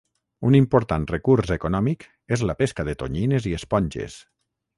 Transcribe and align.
Un 0.51 0.55
important 0.59 1.03
recurs 1.11 1.53
econòmic 1.55 2.07
és 2.39 2.45
la 2.51 2.57
pesca 2.63 2.87
de 2.89 2.97
tonyines 3.03 3.47
i 3.53 3.55
esponges. 3.61 4.19